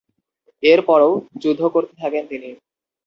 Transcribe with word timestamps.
এর 0.63 0.79
পরও 0.87 1.11
যুদ্ধ 1.41 1.61
করতে 1.73 1.93
থাকেন 2.01 2.23
তিনি। 2.27 2.49